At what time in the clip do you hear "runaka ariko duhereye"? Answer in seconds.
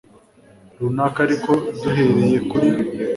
0.79-2.37